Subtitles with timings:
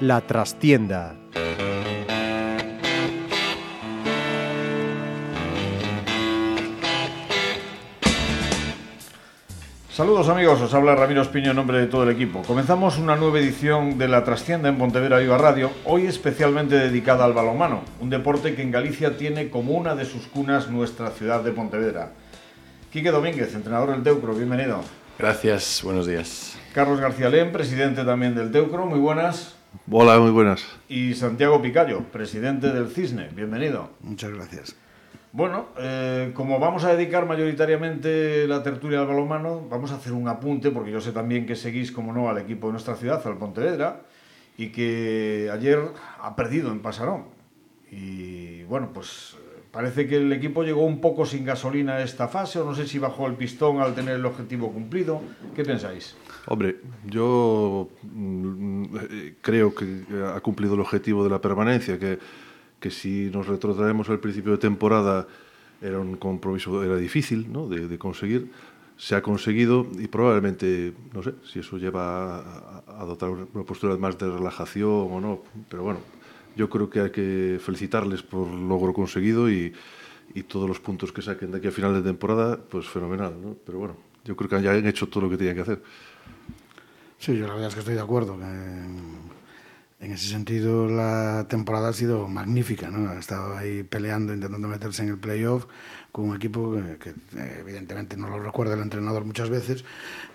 [0.00, 1.16] La trastienda.
[9.98, 12.42] Saludos amigos, os habla Ramiro Espiño en nombre de todo el equipo.
[12.42, 17.32] Comenzamos una nueva edición de La Trastienda en Pontevedra Viva Radio, hoy especialmente dedicada al
[17.32, 21.50] balonmano, un deporte que en Galicia tiene como una de sus cunas nuestra ciudad de
[21.50, 22.12] Pontevedra.
[22.92, 24.82] Quique Domínguez, entrenador del Teucro, bienvenido.
[25.18, 26.56] Gracias, buenos días.
[26.72, 29.56] Carlos García Lén, presidente también del Teucro, muy buenas.
[29.90, 30.64] Hola, muy buenas.
[30.88, 33.90] Y Santiago Picayo, presidente del Cisne, bienvenido.
[34.02, 34.76] Muchas gracias.
[35.32, 40.26] Bueno, eh, como vamos a dedicar mayoritariamente la tertulia al balonmano, vamos a hacer un
[40.26, 43.36] apunte, porque yo sé también que seguís, como no, al equipo de nuestra ciudad, al
[43.36, 44.02] Pontevedra,
[44.56, 45.80] y que ayer
[46.20, 47.24] ha perdido en Pasarón.
[47.90, 49.36] Y bueno, pues
[49.70, 52.86] parece que el equipo llegó un poco sin gasolina a esta fase, o no sé
[52.86, 55.20] si bajó el pistón al tener el objetivo cumplido.
[55.54, 56.16] ¿Qué pensáis?
[56.46, 58.84] Hombre, yo mm,
[59.42, 62.18] creo que ha cumplido el objetivo de la permanencia, que
[62.80, 65.26] que si nos retrotraemos al principio de temporada
[65.80, 67.68] era un compromiso, era difícil ¿no?
[67.68, 68.50] de, conseguir,
[68.96, 73.96] se ha conseguido y probablemente, no sé, si eso lleva a, a adoptar una postura
[73.96, 76.00] más de relajación o no, pero bueno,
[76.56, 79.72] yo creo que hay que felicitarles por el logro conseguido y,
[80.34, 83.56] y todos los puntos que saquen de aquí a final de temporada, pues fenomenal, ¿no?
[83.64, 85.82] Pero bueno, yo creo que ya han hecho todo lo que tenían que hacer.
[87.18, 88.38] Sí, yo la verdad es que estoy de acuerdo.
[88.38, 88.44] Que
[90.00, 93.10] en ese sentido la temporada ha sido magnífica, ¿no?
[93.10, 95.66] Ha estado ahí peleando, intentando meterse en el playoff
[96.12, 97.14] con un equipo que, que,
[97.60, 99.84] evidentemente no lo recuerda el entrenador muchas veces,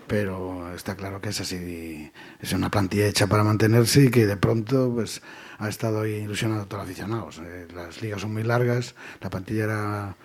[0.06, 4.36] pero está claro que es así, es una plantilla hecha para mantenerse y que de
[4.36, 5.22] pronto pues
[5.58, 7.40] ha estado ahí ilusionando a todos los aficionados.
[7.42, 10.16] Eh, las ligas son muy largas, la plantilla era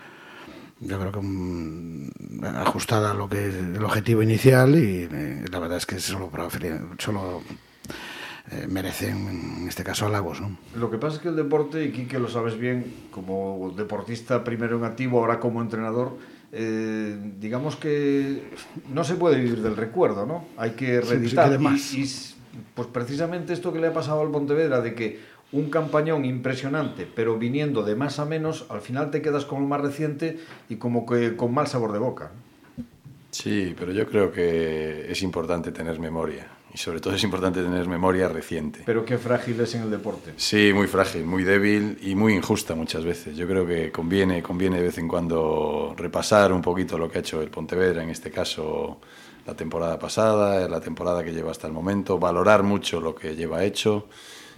[0.82, 5.78] yo creo que ajustada a lo que es el objetivo inicial y eh, la verdad
[5.78, 6.32] es que solo,
[6.98, 7.44] solo
[8.52, 10.42] eh, merecen, en este caso, halagos.
[10.42, 10.58] ¿no?
[10.76, 14.78] Lo que pasa es que el deporte, y Quique lo sabes bien, como deportista primero
[14.78, 16.18] en activo, ahora como entrenador,
[16.52, 18.42] eh, digamos que
[18.92, 20.46] no se puede vivir del recuerdo, ¿no?
[20.58, 21.60] Hay que reeditar.
[21.78, 25.20] Sí, y, y, pues precisamente esto que le ha pasado al Pontevedra, de que
[25.52, 29.68] un campañón impresionante, pero viniendo de más a menos, al final te quedas con lo
[29.68, 30.40] más reciente
[30.70, 32.32] y como que con mal sabor de boca.
[33.30, 37.88] Sí, pero yo creo que es importante tener memoria y sobre todo es importante tener
[37.88, 38.82] memoria reciente.
[38.86, 40.34] Pero qué frágil es en el deporte.
[40.38, 43.36] Sí, muy frágil, muy débil y muy injusta muchas veces.
[43.36, 47.22] Yo creo que conviene, conviene de vez en cuando repasar un poquito lo que ha
[47.22, 49.00] hecho el Pontevedra, en este caso
[49.46, 53.64] la temporada pasada, la temporada que lleva hasta el momento, valorar mucho lo que lleva
[53.64, 54.08] hecho.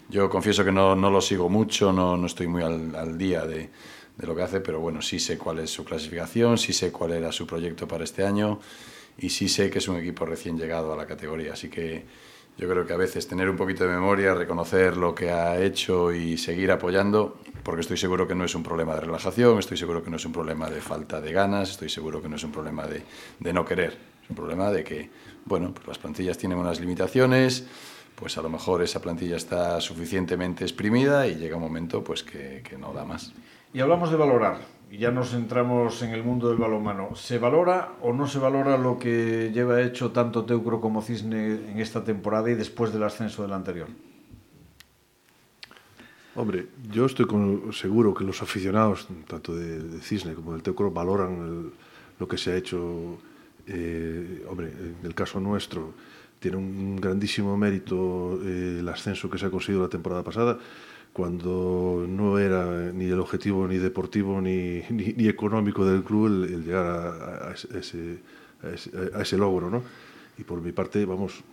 [0.10, 3.46] Yo confieso que no, no lo sigo mucho, no, no estoy muy al, al día
[3.46, 3.70] de,
[4.18, 7.14] de lo que hace, pero bueno, sí sé cuál es su clasificación, sí sé cuál
[7.14, 8.60] era su proyecto para este año
[9.22, 12.04] y sí sé que es un equipo recién llegado a la categoría, así que
[12.58, 16.12] yo creo que a veces tener un poquito de memoria, reconocer lo que ha hecho
[16.12, 20.04] y seguir apoyando, porque estoy seguro que no es un problema de relajación, estoy seguro
[20.04, 22.52] que no es un problema de falta de ganas, estoy seguro que no es un
[22.52, 23.04] problema de,
[23.40, 25.10] de no querer, es un problema de que,
[25.46, 27.68] bueno, pues las plantillas tienen unas limitaciones,
[28.16, 32.64] pues a lo mejor esa plantilla está suficientemente exprimida y llega un momento pues que,
[32.68, 33.34] que no da más.
[33.74, 34.62] Y hablamos de valorar,
[34.92, 37.16] y ya nos centramos en el mundo del balonmano.
[37.16, 41.80] ¿Se valora o no se valora lo que lleva hecho tanto Teucro como Cisne en
[41.80, 43.88] esta temporada y después del ascenso del anterior?
[46.36, 47.26] Hombre, yo estoy
[47.72, 51.72] seguro que los aficionados, tanto de, Cisne como del Teucro, valoran
[52.20, 53.18] lo que se ha hecho.
[53.68, 55.94] Eh, hombre, en el caso nuestro,
[56.40, 60.60] tiene un grandísimo mérito eh, el ascenso que se ha conseguido la temporada pasada
[61.14, 66.54] cuando no era ni el objetivo ni deportivo ni, ni, ni económico del club el,
[66.54, 68.20] el llegar a, a, ese,
[68.64, 69.70] a, ese, a, ese, logro.
[69.70, 69.84] ¿no?
[70.38, 71.44] Y por mi parte, vamos,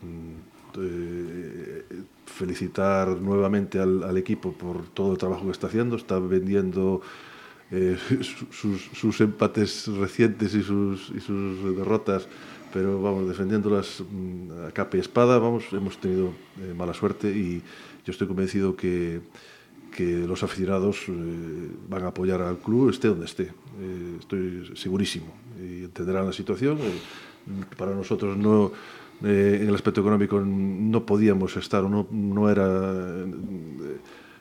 [0.78, 1.84] eh,
[2.26, 5.96] felicitar nuevamente al, al, equipo por todo el trabajo que está haciendo.
[5.96, 7.02] Está vendiendo
[7.72, 7.98] eh,
[8.50, 12.28] sus, sus, empates recientes y sus, y sus derrotas
[12.72, 14.02] pero vamos, defendiéndolas
[14.66, 17.62] a capa y espada, vamos, hemos tenido eh, mala suerte y
[18.04, 19.20] yo estoy convencido que,
[19.98, 21.12] que los aficionados eh,
[21.88, 23.50] van a apoyar al club esté donde esté.
[23.80, 25.26] Eh, estoy segurísimo.
[25.60, 26.78] Y entenderán la situación.
[26.78, 27.00] Eh,
[27.76, 28.70] para nosotros no,
[29.24, 33.26] eh, en el aspecto económico no podíamos estar, no, no era...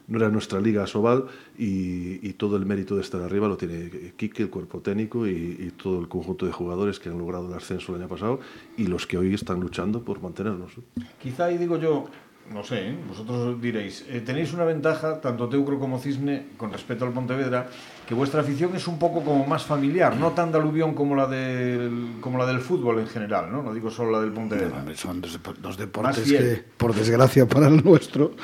[0.10, 1.26] no era nuestra liga Sobal
[1.58, 5.58] y, y, todo el mérito de estar arriba lo tiene Quique, el cuerpo técnico y,
[5.60, 8.40] y, todo el conjunto de jugadores que han logrado el ascenso el año pasado
[8.78, 10.72] y los que hoy están luchando por mantenernos.
[11.20, 12.06] Quizá ahí digo yo,
[12.54, 12.98] no sé, ¿eh?
[13.08, 17.70] vosotros diréis, eh, tenéis una ventaja, tanto Teucro como Cisne, con respecto al Pontevedra,
[18.08, 21.28] que vuestra afición es un poco como más familiar, no tan de aluvión como la
[21.28, 23.62] del, como la del fútbol en general, ¿no?
[23.62, 24.84] No digo solo la del Pontevedra.
[24.96, 28.36] son dos, deportes que, por desgracia para el nuestro,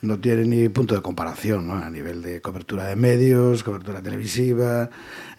[0.00, 1.74] no tienen ni punto de comparación, ¿no?
[1.74, 4.88] A nivel de cobertura de medios, cobertura televisiva,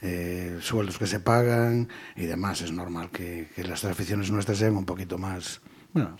[0.01, 2.61] eh, sueldos que se pagan y demás.
[2.61, 5.61] Es normal que, que las aficiones nuestras sean un poquito más,
[5.93, 6.15] bueno,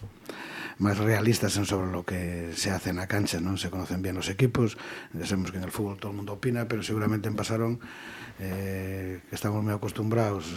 [0.82, 4.30] máis realistas en sobre lo que se hace na cancha, non se conocen bien os
[4.30, 4.78] equipos,
[5.14, 7.78] ya sabemos que en el fútbol todo o mundo opina, pero seguramente en pasaron
[8.42, 10.50] eh, que estamos moi acostumbrados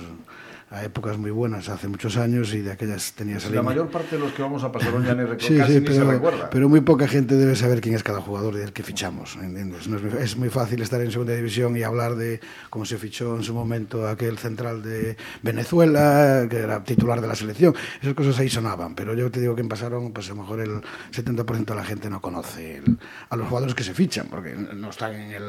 [0.69, 4.17] a épocas muy buenas hace muchos años y de aquellas tenías sí, La mayor parte
[4.17, 6.51] de los que vamos a pasar ya ni, sí, casi sí, ni pero, se recuerda.
[6.51, 9.87] Pero muy poca gente debe saber quién es cada jugador y el que fichamos, ¿entiendes?
[9.87, 12.99] No es, muy, es, muy, fácil estar en segunda división y hablar de cómo se
[12.99, 17.73] fichó en su momento aquel central de Venezuela, que era titular de la selección.
[18.03, 20.81] Esas cosas ahí sonaban, pero yo te digo que pasaron, pues a lo mejor el
[21.13, 22.99] 70% de la gente no conoce el,
[23.31, 25.45] a los jugadores que se fichan, porque no están en, el,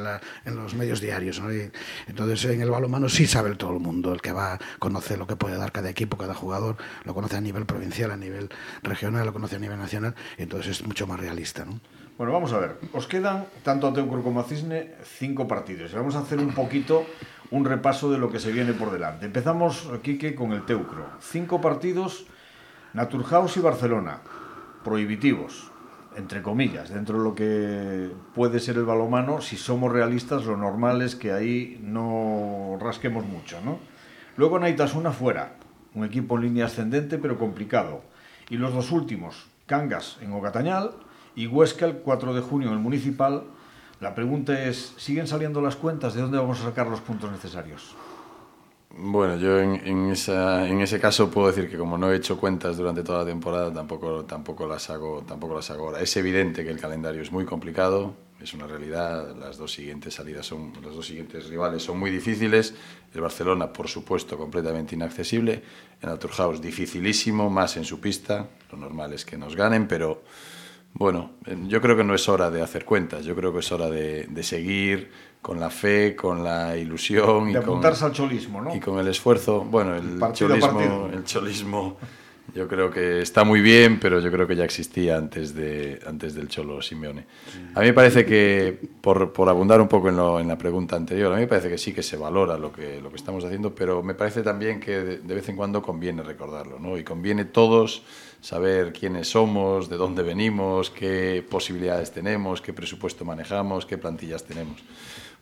[0.46, 1.42] en los medios diarios.
[1.42, 1.52] ¿no?
[1.52, 1.72] Y
[2.08, 5.38] entonces en el balonmano sí sabe todo el mundo, el que va conoce lo que
[5.38, 6.76] puede dar cada equipo, cada jugador,
[7.06, 8.50] lo conoce a nivel provincial, a nivel
[8.84, 11.64] regional, lo conoce a nivel nacional, y entonces es mucho más realista.
[11.64, 11.80] ¿no?
[12.18, 12.80] Bueno, vamos a ver.
[12.94, 15.94] Os quedan, tanto a Teucro como a Cisne, cinco partidos.
[15.94, 17.06] Vamos a hacer un poquito
[17.52, 19.28] un repaso de lo que se viene por delante.
[19.28, 21.06] Empezamos, Quique, con el Teucro.
[21.20, 22.26] Cinco partidos,
[22.94, 24.22] Naturhaus y Barcelona,
[24.84, 25.72] prohibitivos,
[26.16, 29.40] entre comillas, dentro de lo que puede ser el balomano.
[29.40, 33.78] Si somos realistas, lo normal es que ahí no rasquemos mucho, ¿no?
[34.38, 35.56] Luego Naitasuna fuera,
[35.96, 38.02] un equipo en línea ascendente pero complicado.
[38.50, 40.92] Y los dos últimos, Cangas en Ogatañal
[41.36, 43.44] y Huesca el 4 de junio en el Municipal.
[44.00, 46.14] La pregunta es, ¿siguen saliendo las cuentas?
[46.14, 47.96] ¿De dónde vamos a sacar los puntos necesarios?
[48.96, 53.04] Bueno, yo en, en ese caso puedo decir que como no he hecho cuentas durante
[53.04, 56.02] toda la temporada, tampoco, tampoco, las hago, tampoco las hago ahora.
[56.02, 59.36] Es evidente que el calendario es muy complicado, es una realidad.
[59.36, 62.74] Las dos siguientes salidas son, los dos siguientes rivales son muy difíciles.
[63.14, 65.64] El Barcelona, por supuesto, completamente inaccesible.
[66.02, 68.48] El Naturhaus, dificilísimo, más en su pista.
[68.72, 70.24] Lo normal es que nos ganen, pero
[70.94, 71.32] bueno,
[71.68, 73.26] yo creo que no es hora de hacer cuentas.
[73.26, 75.12] Yo creo que es hora de, de seguir
[75.42, 78.76] con la fe, con la ilusión de y con, al cholismo, ¿no?
[78.76, 79.62] y con el esfuerzo.
[79.62, 81.98] Bueno, el cholismo, el cholismo
[82.54, 86.34] yo creo que está muy bien, pero yo creo que ya existía antes, de, antes
[86.34, 87.26] del Cholo Simeone.
[87.76, 90.96] A mí me parece que, por, por abundar un poco en, lo, en, la pregunta
[90.96, 93.44] anterior, a mí me parece que sí que se valora lo que, lo que estamos
[93.44, 96.98] haciendo, pero me parece también que de, de vez en cuando conviene recordarlo, ¿no?
[96.98, 98.04] Y conviene todos
[98.42, 104.82] saber quiénes somos, de dónde venimos, qué posibilidades tenemos, qué presupuesto manejamos, qué plantillas tenemos.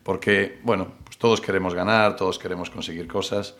[0.02, 3.54] Porque, bueno, pues todos queremos ganar, todos queremos conseguir cosas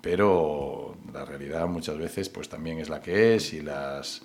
[0.00, 4.22] pero la realidad muchas veces pues también es la que es y las,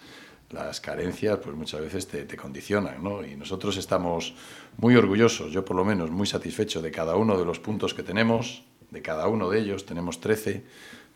[0.51, 3.25] las carencias pues muchas veces te, te, condicionan, ¿no?
[3.25, 4.35] Y nosotros estamos
[4.77, 8.03] muy orgullosos, yo por lo menos muy satisfecho de cada uno de los puntos que
[8.03, 10.63] tenemos, de cada uno de ellos, tenemos 13.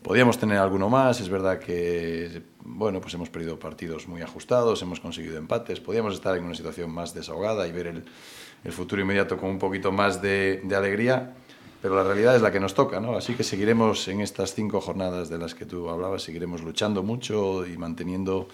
[0.02, 5.00] Podíamos tener alguno más, es verdad que bueno, pues hemos perdido partidos muy ajustados, hemos
[5.00, 8.06] conseguido empates, podíamos estar en una situación más desahogada y ver el,
[8.64, 11.36] el futuro inmediato con un poquito más de, de alegría
[11.82, 13.16] pero la realidad es la que nos toca, ¿no?
[13.16, 17.66] Así que seguiremos en estas cinco jornadas de las que tú hablabas, seguiremos luchando mucho
[17.66, 18.50] y manteniendo,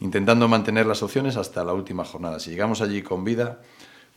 [0.00, 2.38] intentando mantener las opciones hasta la última jornada.
[2.38, 3.60] Si llegamos allí con vida,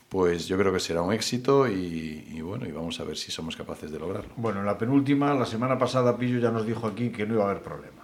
[0.10, 3.32] pues yo creo que será un éxito y, y, bueno, y vamos a ver si
[3.32, 4.32] somos capaces de lograrlo.
[4.36, 7.44] Bueno, en la penúltima, la semana pasada Pillo ya nos dijo aquí que no iba
[7.46, 8.02] a haber problema.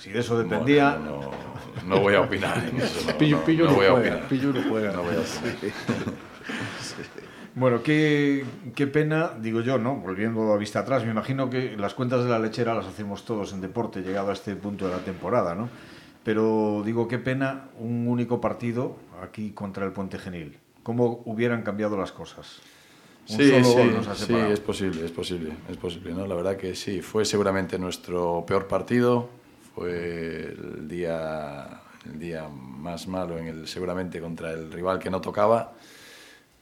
[0.00, 0.96] Si de eso dependía...
[0.96, 1.30] Bueno,
[1.86, 3.00] no, no, voy a opinar en eso.
[3.06, 4.28] No, Pillo, Pillo no, no, voy a juega, opinar.
[4.28, 4.92] Pillo no juega.
[4.92, 6.14] No voy a opinar.
[7.54, 9.96] Bueno, qué, qué, pena, digo yo, ¿no?
[9.96, 13.52] Volviendo a vista atrás, me imagino que las cuentas de la lechera las hacemos todos
[13.52, 15.68] en deporte, llegado a este punto de la temporada, ¿no?
[16.22, 20.58] Pero digo, qué pena un único partido aquí contra el Puente Genil.
[20.82, 22.60] ¿Cómo hubieran cambiado las cosas?
[23.28, 26.26] Un sí, solo sí, gol nos ha sí, es posible, es posible, es posible, ¿no?
[26.26, 29.28] La verdad que sí, fue seguramente nuestro peor partido,
[29.74, 35.20] fue el día, el día más malo en el, seguramente contra el rival que no
[35.20, 35.72] tocaba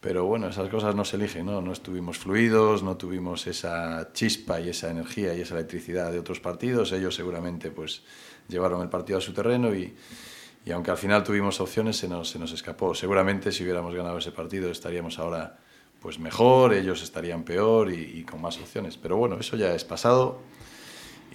[0.08, 1.60] pero bueno, esas cosas no se eligen, ¿no?
[1.60, 6.40] No estuvimos fluidos, no tuvimos esa chispa y esa energía y esa electricidad de otros
[6.40, 6.92] partidos.
[6.92, 8.00] Ellos seguramente pues
[8.48, 9.94] llevaron el partido a su terreno y,
[10.64, 12.94] y aunque al final tuvimos opciones se nos, se nos escapó.
[12.94, 15.58] Seguramente si hubiéramos ganado ese partido estaríamos ahora
[16.00, 18.96] pues mejor, ellos estarían peor y, y con más opciones.
[18.96, 20.40] Pero bueno, eso ya es pasado.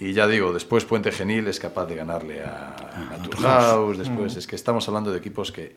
[0.00, 4.38] Y ya digo, después Puente Genil es capaz de ganarle a, a Turhaus, después mm.
[4.38, 5.76] es que estamos hablando de equipos que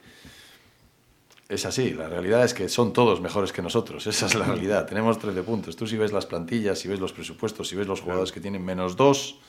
[1.49, 4.85] es así, la realidad es que son todos mejores que nosotros, esa es la realidad.
[4.85, 5.75] Tenemos 13 puntos.
[5.77, 8.65] Tú si ves las plantillas, si ves los presupuestos, si ves los jugadores que tienen
[8.65, 9.39] menos dos,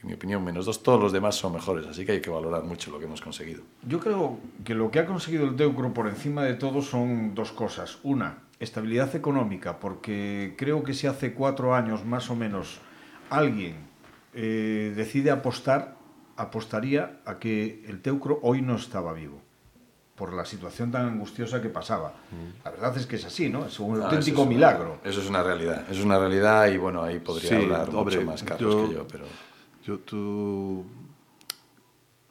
[0.00, 0.82] en mi opinión, menos dos.
[0.82, 3.62] Todos los demás son mejores, así que hay que valorar mucho lo que hemos conseguido.
[3.86, 7.50] Yo creo que lo que ha conseguido el Teucro por encima de todo son dos
[7.50, 7.98] cosas.
[8.04, 12.78] Una, estabilidad económica, porque creo que si hace cuatro años más o menos
[13.28, 13.74] alguien
[14.34, 15.96] eh, decide apostar,
[16.36, 19.43] apostaría a que el Teucro hoy no estaba vivo
[20.16, 22.14] por la situación tan angustiosa que pasaba.
[22.64, 23.66] La verdad es que es así, ¿no?
[23.66, 24.98] Es un Ah, auténtico eso es milagro.
[25.02, 27.88] Una, eso es una realidad, eso es una realidad y bueno, ahí podría Sí, hablar
[27.92, 29.24] hombre, mucho más Carlos yo- que yo, pero...
[29.84, 30.84] Yo, tú,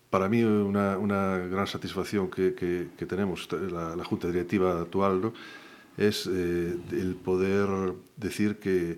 [0.09, 5.21] para mí una, una gran satisfacción que, que- que tenemos, la, la Junta Directiva actual,
[5.21, 5.33] ¿no?
[5.97, 8.97] es eh, el poder decir que,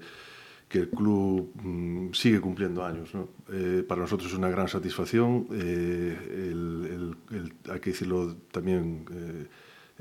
[0.68, 3.14] que el club mm, sigue cumpliendo años.
[3.14, 3.30] ¿no?
[3.52, 5.48] Eh, para nosotros es una gran satisfacción.
[5.52, 6.18] eh,
[6.52, 9.06] el- el- el- hay que decirlo también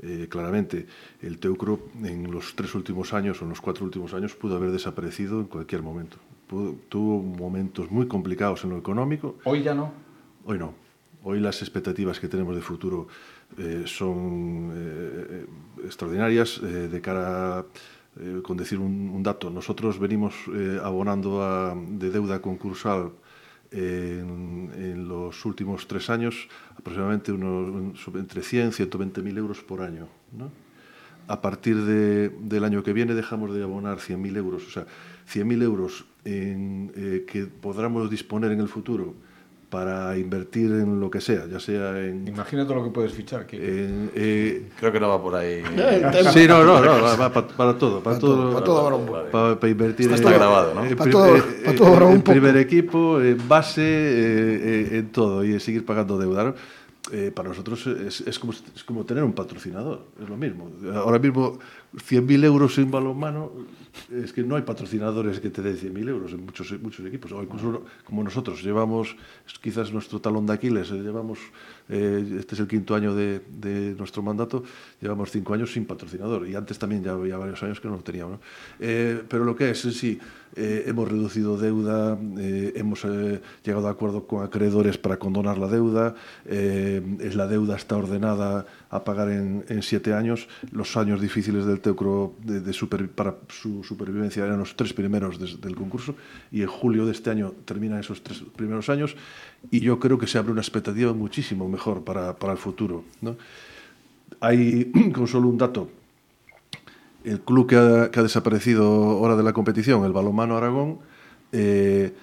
[0.01, 0.87] eh, claramente,
[1.21, 4.71] el Teucro en los tres últimos años o en los cuatro últimos años pudo haber
[4.71, 6.17] desaparecido en cualquier momento.
[6.49, 9.93] Pudo- tuvo momentos muy complicados en lo económico, Hoy ya no.
[10.45, 10.73] Hoy no.
[11.23, 13.07] Hoy las expectativas que tenemos de futuro
[13.85, 14.71] son
[15.83, 16.61] extraordinarias.
[16.61, 17.65] de cara,
[18.19, 23.11] eh, con decir un, dato, nosotros venimos eh, abonando de deuda concursal
[23.71, 30.07] en, los últimos tres años aproximadamente unos, entre 100 y 120 mil euros por año.
[31.27, 34.85] a partir de- del año que viene dejamos de abonar 100.000 euros, o sea,
[35.25, 39.15] 100.000 euros en, eh, que podamos disponer en el futuro
[39.75, 42.25] para invertir en lo que sea, ya sea en...
[42.25, 43.45] Imagínate lo que puedes fichar.
[43.45, 43.57] Que...
[43.57, 45.61] en, eh, Creo que no va por ahí.
[46.33, 48.79] sí, no, no, no, va, va pa- para todo, para, Para todo, todo, para todo
[48.85, 49.23] habrá un poco.
[49.31, 50.85] para, para invertir Esto está en- grabado, ¿no?
[50.85, 52.31] en Para todo- para todo habrá en un poco.
[52.31, 56.43] primer equipo, en base, eh, eh, en todo y en seguir pagando deuda.
[56.45, 56.55] ¿no?
[57.11, 60.69] Eh, para nosotros es, es como, es como tener un patrocinador, es lo mismo.
[60.95, 61.59] Ahora mismo
[61.97, 63.51] 100.000 euros en balonmano,
[64.11, 67.31] es que no hay patrocinadores que te den 100.000 euros en muchos, muchos equipos.
[67.31, 69.15] O incluso como nosotros llevamos,
[69.61, 71.39] quizás nuestro talón de Aquiles, eh, llevamos,
[71.89, 74.63] eh, este es el quinto año de, de nuestro mandato,
[75.01, 78.03] llevamos cinco años sin patrocinador y antes también ya había varios años que no lo
[78.03, 78.39] teníamos.
[78.39, 78.39] ¿no?
[78.79, 80.19] Eh, pero lo que es, sí,
[80.55, 83.05] eh, hemos reducido deuda, hemos
[83.63, 89.03] llegado a acuerdo con acreedores para condonar la deuda, es la deuda está ordenada a
[89.03, 92.73] pagar en, siete años, los años difíciles del Teucro de,
[93.13, 96.15] para su supervivencia eran los tres primeros del concurso
[96.51, 99.15] y en julio de este año terminan esos tres primeros años
[99.71, 103.03] y yo creo que se abre una expectativa muchísimo mejor para, para el futuro.
[103.21, 103.35] ¿no?
[104.39, 105.89] Hay, con solo un dato,
[107.23, 110.99] el club que ha, que ha desaparecido ahora de la competición, el Balonmano Aragón,
[111.51, 112.13] eh,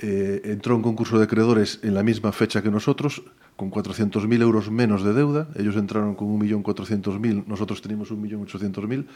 [0.00, 3.22] eh, entró en concurso de acreedores en la misma fecha que nosotros,
[3.56, 5.48] con 400.000 euros menos de deuda.
[5.56, 9.06] Ellos entraron con 1.400.000, nosotros teníamos 1.800.000.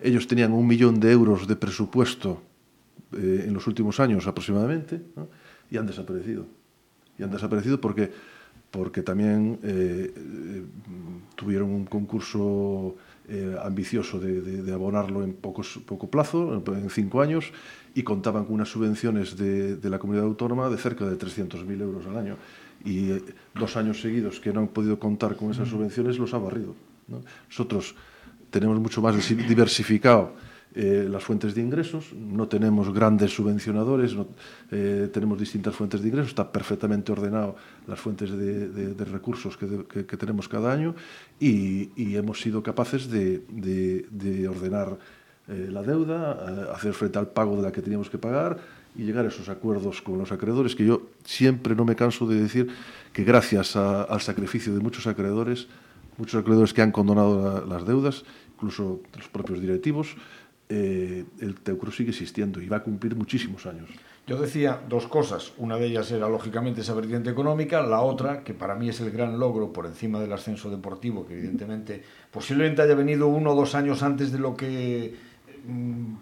[0.00, 2.42] Ellos tenían un millón de euros de presupuesto
[3.12, 5.00] eh, en los últimos años aproximadamente
[5.70, 6.46] y han desaparecido.
[7.18, 8.10] Y han desaparecido porque,
[8.70, 10.62] porque también eh, eh,
[11.34, 12.96] tuvieron un concurso
[13.62, 17.52] ambicioso de abonarlo en pocos, poco plazo, en cinco años,
[17.94, 22.04] y contaban con unas subvenciones de, de la comunidad autónoma de cerca de 300.000 euros
[22.06, 22.36] al año.
[22.84, 23.22] Y eh,
[23.54, 26.74] dos años seguidos que no han podido contar con esas subvenciones los ha barrido.
[27.08, 27.20] ¿no?
[27.48, 27.94] Nosotros
[28.50, 30.34] tenemos mucho más diversificado
[30.74, 34.26] eh, las fuentes de ingresos, no tenemos grandes subvencionadores, no-
[34.70, 39.56] eh, tenemos distintas fuentes de ingresos, está perfectamente ordenado las fuentes de, de- de recursos
[39.58, 40.94] que, de- que- que tenemos cada año
[41.38, 44.96] y, y hemos sido capaces de, de- de ordenar
[45.48, 48.56] eh, la deuda, hacer frente al pago de la que teníamos que pagar
[48.94, 52.40] y llegar a esos acuerdos con los acreedores, que yo siempre no me canso de
[52.40, 52.68] decir
[53.12, 55.68] que gracias a- al sacrificio de muchos acreedores,
[56.18, 60.16] muchos acreedores que han condonado la- las deudas, incluso los propios directivos,
[60.68, 63.88] eh, el Teucro sigue existiendo y va a cumplir muchísimos años.
[64.26, 65.52] Yo decía dos cosas.
[65.58, 67.82] Una de ellas era, lógicamente, esa vertiente económica.
[67.82, 71.34] La otra, que para mí es el gran logro por encima del ascenso deportivo, que
[71.36, 75.31] evidentemente posiblemente haya venido uno o dos años antes de lo que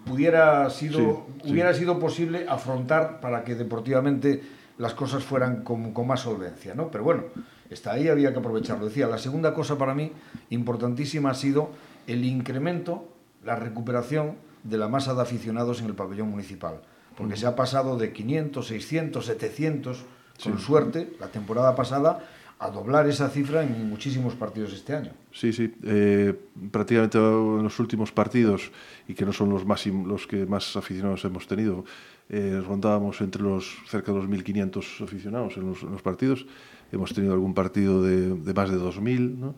[0.05, 1.05] pudiera sido, Sí,
[1.45, 1.53] sí.
[1.53, 4.43] hubiera sido posible afrontar para que deportivamente
[4.79, 6.75] las cosas fueran con, con más solvencia.
[6.75, 6.91] ¿no?
[6.91, 7.25] Pero bueno,
[7.69, 8.87] está ahí, había que aprovecharlo.
[8.87, 10.13] Decía, la segunda cosa para mí
[10.51, 11.71] importantísima ha sido
[12.07, 13.09] el incremento,
[13.45, 16.81] la recuperación de la masa de aficionados en el pabellón municipal.
[17.17, 20.05] Porque se ha pasado de 500, 600, 700,
[20.43, 22.21] con suerte, la temporada pasada,
[22.61, 25.13] a doblar esa cifra en muchísimos partidos este año.
[25.33, 25.73] Sí, sí.
[25.83, 26.35] eh,
[26.71, 28.71] prácticamente en los últimos partidos,
[29.09, 31.87] y que no son los, más, los que más aficionados hemos tenido,
[32.29, 36.47] eh, rondábamos entre los cerca de los 1.500 aficionados en los, partidos.
[36.93, 39.55] Hemos tenido algún partido de, más de 2.000, ¿no?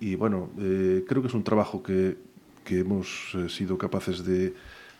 [0.00, 2.16] Y bueno, eh, creo que es un trabajo que,
[2.64, 4.54] que hemos sido capaces de,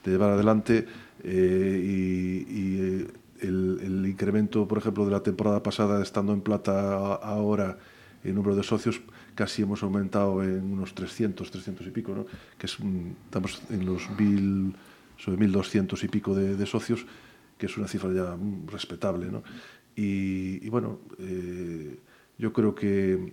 [0.05, 0.87] llevar adelante
[1.25, 3.07] y,
[3.41, 7.79] el, incremento, por ejemplo, de la temporada pasada, estando en plata ahora,
[8.25, 9.01] el número de socios,
[9.35, 12.27] casi hemos aumentado en unos 300, 300 y pico, ¿no?
[12.59, 12.77] que es,
[13.25, 14.75] estamos en los mil,
[15.17, 17.07] sobre 1.200 y pico de, socios,
[17.57, 19.31] que es una cifra ya respetable.
[19.31, 19.43] ¿no?
[19.95, 21.99] Y, bueno, eh,
[22.39, 23.33] yo creo que,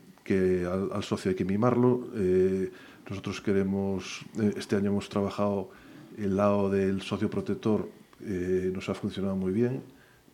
[0.93, 2.09] al, socio hay que mimarlo.
[2.15, 2.71] Eh,
[3.09, 5.69] nosotros queremos, eh, este año hemos trabajado
[6.17, 9.83] el lado del socio protector, nos ha funcionado muy bien.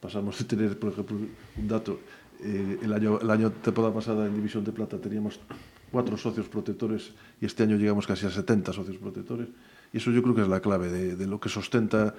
[0.01, 1.99] Pasamos de tener, por ejemplo, un dato,
[2.43, 5.39] eh, el, año, el año temporada pasada en División de Plata teníamos
[5.91, 9.47] cuatro socios protectores y este año llegamos casi a 70 socios protectores.
[9.93, 12.15] Y eso yo creo que es la clave de, lo que sustenta,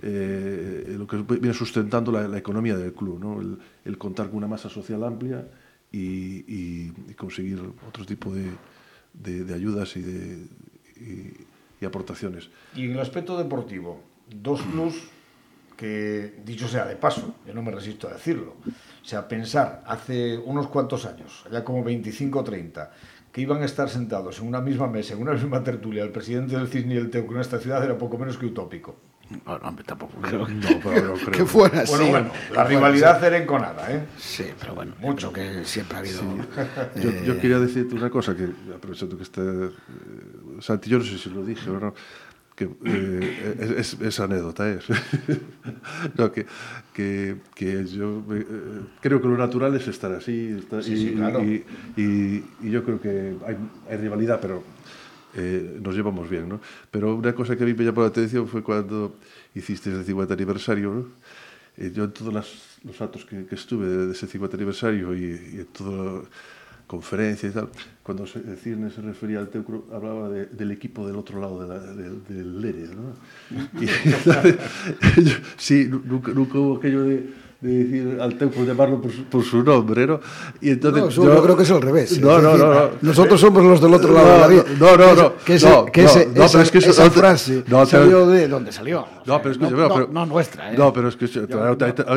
[0.00, 3.58] eh, lo que viene sustentando la, economía del club, ¿no?
[3.84, 5.46] el, contar con una masa social amplia
[5.92, 10.46] y, conseguir otro tipo de, ayudas y de,
[11.80, 12.48] y aportaciones.
[12.74, 14.00] Y en el aspecto deportivo,
[14.30, 14.96] dos clubs
[15.76, 20.38] que, dicho sea de paso, yo no me resisto a decirlo, o sea, pensar hace
[20.38, 22.90] unos cuantos años, ya como 25 o 30,
[23.30, 26.56] que iban a estar sentados en una misma mesa, en una misma tertulia, el presidente
[26.56, 28.96] del Cisne y el Teucro en esta ciudad era poco menos que utópico.
[29.44, 31.30] No, no, tampoco creo, no, pero creo.
[31.32, 31.90] que fuera así.
[31.96, 34.06] Bueno, bueno, la rivalidad era enconada, ¿eh?
[34.16, 36.20] Sí, pero bueno, mucho que siempre ha habido.
[36.20, 36.26] Sí.
[36.94, 37.22] Eh...
[37.26, 39.42] Yo, yo, quería decirte una cosa que, aprovechando que está.
[39.42, 39.70] Eh,
[40.60, 41.92] Santi, yo no sé si lo dije o no,
[42.56, 44.84] que eh, es, es, anécdota, es.
[46.16, 46.46] no, que,
[46.94, 48.46] que, que yo eh,
[49.00, 50.56] creo que lo natural es estar así.
[50.58, 51.44] Estar, sí, y, sí, claro.
[51.44, 51.64] y,
[51.96, 53.56] y, y, yo creo que hay,
[53.90, 54.64] hay rivalidad, pero
[55.38, 56.60] eh, nos llevamos bien, ¿no?
[56.90, 59.16] Pero una cosa que a mí me llamó la atención fue cuando
[59.54, 61.06] hiciste el 50 aniversario, ¿no?
[61.76, 65.24] Eh, yo en todos las, los actos que, que estuve de, ese 50 aniversario y,
[65.24, 66.22] en toda
[66.86, 67.68] conferencia y tal,
[68.02, 71.78] cuando Cirne se refería al Teucro, hablaba de, del equipo del otro lado de la,
[71.80, 73.14] de, del Lérez, ¿no?
[73.80, 73.86] Y,
[75.56, 79.62] sí, nunca, nunca hubo aquello de de decir al Teucro llamarlo por su, por su
[79.62, 80.20] nombre, ¿no?
[80.60, 82.20] Y entonces no, yo, yo, creo que es al revés.
[82.20, 84.64] No, no, decir, no, no, Nosotros somos los del otro lado de la vida.
[84.78, 85.36] No, no, no.
[85.38, 88.48] Que, ese, no, que ese, no, esa, pero es que esa frase no, salió de
[88.48, 89.06] donde salió.
[89.26, 90.76] No, pero escucha, no, pero, no, nuestra, ¿eh?
[90.78, 91.42] No, pero es que yo,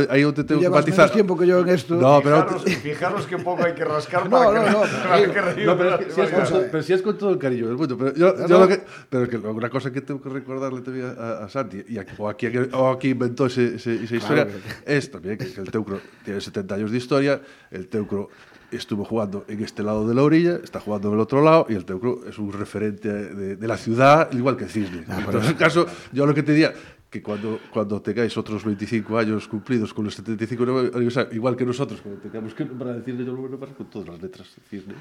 [0.10, 1.10] ahí donde tengo que matizar.
[1.10, 1.96] tiempo que yo en esto.
[1.96, 5.34] No, pero fijaros, fijaros que poco hay que rascar no, para no, que, no, para
[5.34, 5.66] que reír.
[5.66, 7.98] No, pero, es si es con, pero si es con todo el cariño del mundo.
[7.98, 11.16] Pero yo, yo lo que, pero es que una cosa que tengo que recordarle también
[11.18, 14.60] a, a Santi, y a, o, aquí, o aquí inventó ese, ese, esa historia, claro.
[14.86, 17.42] es también que, que el Teucro tiene 70 años de historia,
[17.72, 18.30] el Teucro
[18.72, 21.74] estuvo jugando en este lado de la orilla, está jugando en el otro lado y
[21.74, 25.06] el Teucro es un referente de, de la ciudad, igual que Cisne.
[25.08, 26.74] Ah, en ese caso, yo lo que te diría,
[27.10, 32.02] que cuando, cuando tengáis otros 25 años cumplidos con los 75 aniversarios, igual que nosotros,
[32.02, 34.94] cuando tengamos que para decirle yo lo pasa con todas las letras Cisne.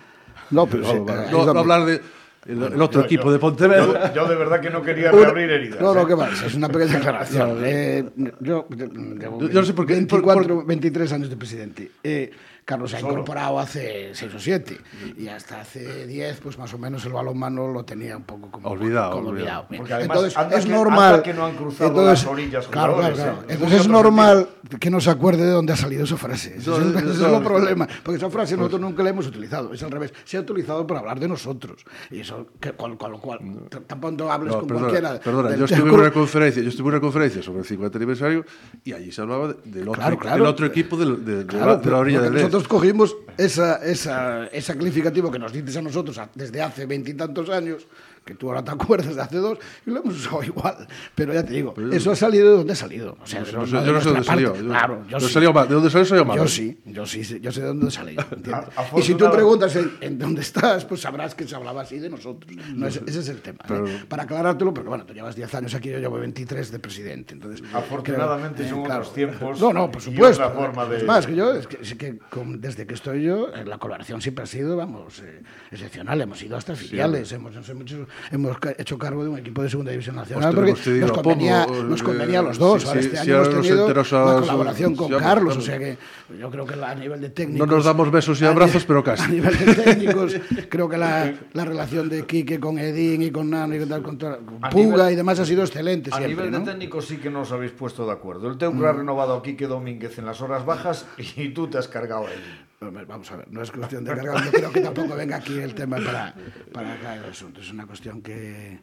[0.51, 0.99] No, pero no, sí,
[1.31, 2.01] no, no, no hablar de
[2.47, 4.12] el, el otro yo, equipo yo, de Pontevedra.
[4.14, 5.81] Yo, yo, de verdad que no quería reabrir heridas.
[5.81, 6.07] No, no, ¿eh?
[6.07, 7.59] que va, es una pequeña aclaración.
[7.62, 9.94] eh, yo, yo, yo, no sé por qué.
[9.94, 10.66] 24, por, por...
[10.66, 11.90] 23 años de presidente.
[12.03, 12.31] Eh,
[12.69, 14.79] Carlos se ha incorporado hace 6 o 7
[15.17, 18.69] y hasta hace 10, pues más o menos el balonmano lo tenía un poco como
[18.69, 19.13] olvidado.
[19.13, 19.65] Como olvidado.
[19.75, 22.67] Porque además, entonces es que, normal que no han cruzado entonces, las orillas.
[22.67, 23.45] Claro, claro, claro.
[23.49, 26.59] Entonces es normal que no se acuerde de dónde ha salido esa frase.
[26.59, 27.89] Ese, no, es, no, es el problema.
[28.03, 29.73] Porque esa frase nosotros nunca la hemos utilizado.
[29.73, 30.13] Es al revés.
[30.27, 31.83] Se ha utilizado para hablar de nosotros.
[32.11, 33.39] Y eso, que, con, con, lo cual,
[33.87, 35.21] tampoco hables con perdona, cualquiera.
[35.21, 38.45] Perdona, yo estuve, en una conferencia, yo estuve en una conferencia sobre el 50 aniversario
[38.85, 41.97] y allí se hablaba del otro, del otro equipo de, de, de, la, de la
[41.97, 46.87] orilla del Nosotros cogimos esa, esa, ese calificativo que nos dices a nosotros desde hace
[46.87, 47.87] veintitantos años,
[48.24, 50.87] que tú ahora te acuerdas de hace dos, y lo hemos usado igual.
[51.14, 53.16] Pero ya te digo, yo, eso ha salido de donde ha salido.
[53.22, 54.55] O sea, no, no, yo no sé de dónde salió.
[54.55, 55.33] Yo, claro, yo sí.
[55.33, 55.68] salió mal.
[55.68, 56.05] ¿De dónde salió?
[56.05, 56.37] Salió mal.
[56.37, 58.20] Yo sí, yo sí, yo sé de dónde salió.
[58.96, 62.11] y si tú preguntas en, en, dónde estás, pues sabrás que se hablaba así de
[62.11, 62.53] nosotros.
[62.74, 63.61] No, ese, ese es el tema.
[63.66, 64.05] Pero, ¿eh?
[64.09, 67.35] Para aclarártelo, porque bueno, tú llevas 10 años aquí, yo llevo 23 de presidente.
[67.35, 69.61] Entonces, Afortunadamente creo, son eh, otros tiempos.
[69.61, 70.44] No, no, por supuesto.
[70.44, 70.96] Y forma de...
[70.98, 74.21] Es más, que yo, es que, es que con, desde que estoy yo, la colaboración
[74.21, 76.21] siempre ha sido, vamos, eh, excepcional.
[76.21, 77.35] Hemos ido hasta filiales, sí.
[77.35, 77.95] hemos, hemos,
[78.31, 82.03] hemos hecho cargo de un equipo de segunda división nacional porque nos convenía, poco, nos
[82.03, 82.83] convenía a los dos.
[82.83, 85.99] Sí, ahora este sí, año hemos tenido una colaboración con Carlos, o sea que
[86.38, 87.67] yo creo que a nivel de técnicos...
[87.67, 89.25] No nos damos besos y abrazos, pero casi.
[89.25, 90.37] A nivel de técnicos,
[90.69, 94.19] creo que la, la relación de Quique con Edín y con Nano y con, con,
[94.19, 96.61] con Puga nivel, y demás ha sido excelente A siempre, nivel ¿no?
[96.61, 98.51] de técnicos sí que nos habéis puesto de acuerdo.
[98.51, 98.88] El Teucro mm.
[98.88, 102.33] ha renovado a Quique Domínguez en las horas bajas y tú te has cargado a
[102.33, 102.68] él.
[102.81, 105.75] Vamos a ver, no es cuestión de cargar, yo creo que tampoco venga aquí el
[105.75, 106.35] tema para,
[106.73, 107.61] para caer el asunto.
[107.61, 108.79] Es una cuestión que,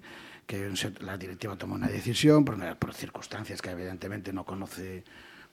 [0.46, 5.06] que la directiva toma una decisión por, por circunstancias que evidentemente no conoce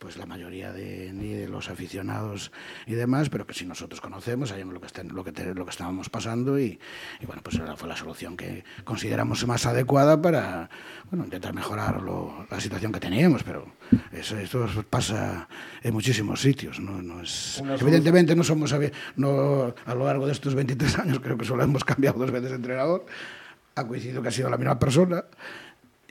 [0.02, 2.50] pues la mayoría de, ni de los aficionados
[2.88, 5.70] y demás, pero que si nosotros conocemos, sabemos lo que, está, lo que, lo que
[5.70, 6.80] estábamos pasando y,
[7.20, 10.68] y, bueno, pues esa fue la solución que consideramos más adecuada para
[11.08, 13.64] bueno, intentar mejorar lo, la situación que teníamos, pero
[14.10, 15.48] eso, esto pasa
[15.84, 16.80] en muchísimos sitios.
[16.80, 17.00] ¿no?
[17.00, 18.74] No es, evidentemente no somos,
[19.14, 22.50] no, a lo largo de estos 23 años creo que solo hemos cambiado dos veces
[22.50, 23.06] de entrenador,
[23.76, 25.24] ha coincidido que ha sido la misma persona,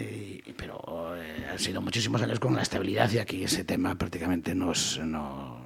[0.02, 4.56] eh, pero eh, han sido muchísimos años con la estabilidad y aquí ese tema prácticamente
[4.56, 5.62] nos, no,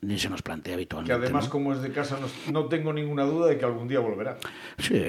[0.00, 1.12] ni se nos plantea habitualmente.
[1.12, 1.50] Que además, ¿no?
[1.50, 2.18] como es de casa,
[2.52, 4.38] no, tengo ninguna duda de que algún día volverá.
[4.78, 5.00] Sí,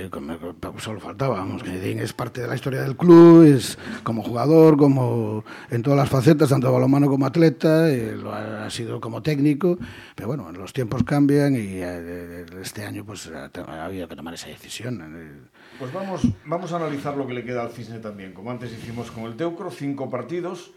[0.78, 1.38] solo faltaba.
[1.40, 5.98] Vamos, que es parte de la historia del club, es como jugador, como en todas
[5.98, 9.78] las facetas, tanto balonmano como atleta, eh, lo ha, ha, sido como técnico,
[10.16, 14.34] pero bueno, los tiempos cambian y eh, este año pues ha, ha, habido que tomar
[14.34, 15.50] esa decisión.
[15.80, 18.34] Pues vamos, vamos a analizar lo que le queda al Cisne también.
[18.34, 20.74] Como antes hicimos con el Teucro, cinco partidos.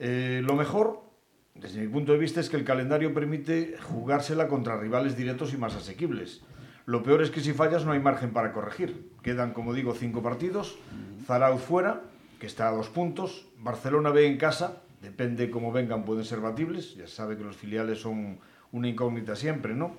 [0.00, 1.04] Eh, lo mejor
[1.54, 5.56] desde mi punto de vista es que el calendario permite jugársela contra rivales directos y
[5.56, 6.42] más asequibles.
[6.84, 9.12] Lo peor es que si fallas no hay margen para corregir.
[9.22, 10.78] Quedan, como digo, cinco partidos.
[11.26, 12.02] Zarauz fuera,
[12.40, 13.46] que está a dos puntos.
[13.56, 16.96] Barcelona B en casa, depende cómo vengan, pueden ser batibles.
[16.96, 18.40] Ya sabe que los filiales son
[18.72, 19.94] una incógnita siempre, ¿no?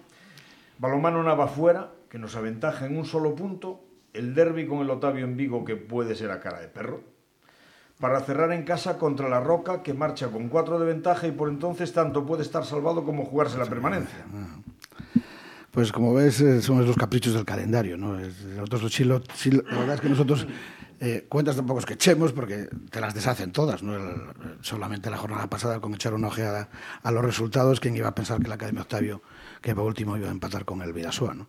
[0.78, 3.86] Balomano Nava fuera, que nos aventaja en un solo punto.
[4.14, 7.04] El derby con el Otavio en Vigo, que puede ser a cara de perro
[8.02, 11.50] para cerrar en casa contra la Roca, que marcha con cuatro de ventaja y por
[11.50, 14.26] entonces tanto puede estar salvado como jugarse la permanencia.
[15.70, 18.18] Pues como ves, eh, son los caprichos del calendario, ¿no?
[18.58, 20.48] Nosotros, sí, lo, sí, la verdad es que nosotros
[21.00, 23.94] eh, cuentas tampoco es que echemos porque te las deshacen todas, ¿no?
[24.62, 26.70] Solamente la jornada pasada con echar una ojeada
[27.04, 29.22] a los resultados, quien iba a pensar que la Academia Octavio,
[29.62, 31.48] que por último iba a empatar con el Vidasoa, ¿no?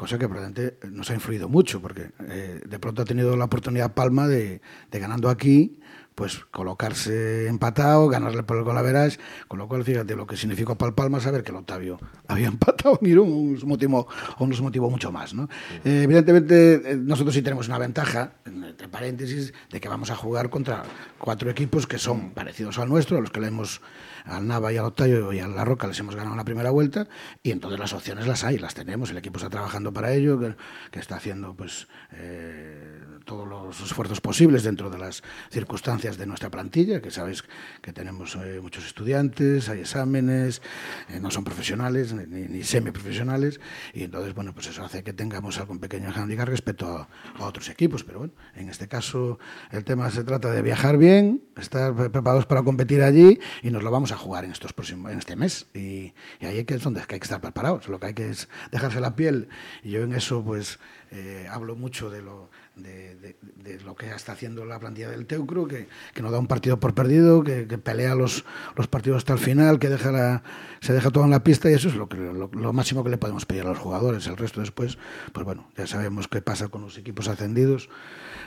[0.00, 3.92] Cosa que probablemente nos ha influido mucho, porque eh, de pronto ha tenido la oportunidad
[3.92, 5.78] Palma de, de ganando aquí,
[6.14, 10.88] pues colocarse empatado, ganarle por el golaveras, con lo cual fíjate lo que significó para
[10.88, 14.08] el Palma saber que el Octavio había empatado, mira, nos motivó,
[14.38, 15.34] nos motivó mucho más.
[15.34, 15.50] ¿no?
[15.84, 20.82] Eh, evidentemente, nosotros sí tenemos una ventaja, entre paréntesis, de que vamos a jugar contra
[21.18, 23.82] cuatro equipos que son parecidos al nuestro, a los que le hemos
[24.24, 27.08] al Nava y al Octavio y a La Roca les hemos ganado la primera vuelta
[27.42, 30.54] y entonces las opciones las hay, las tenemos, el equipo está trabajando para ello, que,
[30.90, 32.99] que está haciendo pues eh,
[33.30, 37.44] todos los esfuerzos posibles dentro de las circunstancias de nuestra plantilla, que sabéis
[37.80, 40.60] que tenemos eh, muchos estudiantes, hay exámenes,
[41.08, 43.60] eh, no son profesionales ni, ni semiprofesionales
[43.94, 47.68] y entonces bueno pues eso hace que tengamos algún pequeño handicap respecto a, a otros
[47.68, 49.38] equipos, pero bueno, en este caso
[49.70, 53.92] el tema se trata de viajar bien, estar preparados para competir allí y nos lo
[53.92, 57.06] vamos a jugar en estos próximos en este mes y, y ahí es donde hay
[57.06, 59.48] que estar preparados lo que hay que es dejarse la piel
[59.84, 60.80] y yo en eso pues
[61.12, 62.50] eh, hablo mucho de lo
[62.82, 63.36] de,
[63.84, 66.94] lo que está haciendo la plantilla del Teucro que, que no da un partido por
[66.94, 68.44] perdido que, que pelea los,
[68.76, 70.42] los, partidos hasta el final que deja
[70.80, 73.10] se deja todo en la pista y eso es lo, que, lo, lo, máximo que
[73.10, 74.26] le podemos pedir a los jugadores.
[74.26, 74.98] El resto después
[75.32, 77.88] pues bueno ya sabemos qué pasa con los equipos ascendidos.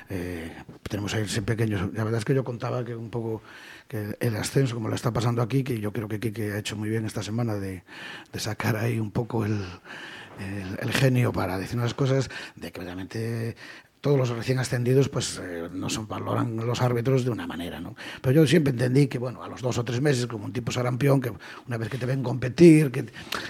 [0.10, 0.52] Eh,
[0.90, 3.42] tenemos ahí ese pequeño la verdad es que yo contaba que un poco
[4.20, 6.90] el ascenso, como le está pasando aquí, que yo creo que Kike ha hecho muy
[6.90, 7.84] bien esta semana de,
[8.32, 9.64] de sacar ahí un poco el,
[10.80, 13.56] el, genio para decir unas cosas, de que realmente
[14.04, 17.96] todos los recién ascendidos pues eh, no son valoran los árbitros de una manera, ¿no?
[18.22, 20.74] Pero yo siempre entendí que, bueno, a los dos o tres meses, como un tipo
[20.74, 21.32] sarampión, que
[21.66, 23.06] una vez que te ven competir, que,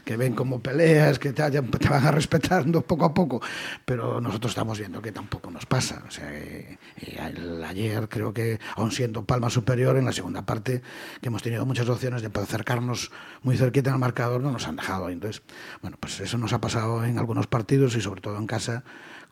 [0.05, 3.41] que ven cómo peleas, que te, te van a respetando poco a poco,
[3.83, 6.03] pero nosotros estamos viendo que tampoco nos pasa.
[6.07, 7.19] O sea, eh, eh,
[7.65, 10.83] ayer creo que, aun siendo palma superior, en la segunda parte,
[11.19, 13.09] que hemos tenido muchas opciones de acercarnos
[13.41, 15.09] muy cerquita al marcador, no nos han dejado.
[15.09, 15.41] Entonces,
[15.81, 18.83] bueno, pues eso nos ha pasado en algunos partidos y sobre todo en casa,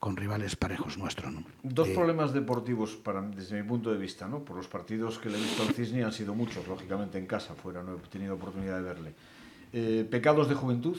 [0.02, 1.32] con rivales parejos nuestros.
[1.32, 1.44] ¿no?
[1.62, 4.40] Dos eh, problemas deportivos para, desde mi punto de vista, ¿no?
[4.40, 7.54] por los partidos que le he visto al Cisne han sido muchos, lógicamente en casa,
[7.54, 9.14] fuera no he tenido oportunidad de verle.
[9.72, 10.98] Eh, pecados de juventud